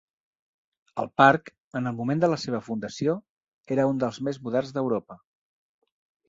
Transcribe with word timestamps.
El 1.01 1.09
parc, 1.21 1.51
en 1.79 1.89
el 1.91 1.95
moment 1.99 2.23
de 2.23 2.29
la 2.31 2.39
seva 2.45 2.61
fundació, 2.69 3.15
era 3.77 3.87
un 3.91 4.01
dels 4.05 4.19
més 4.29 4.41
moderns 4.49 4.75
d'Europa. 4.79 5.21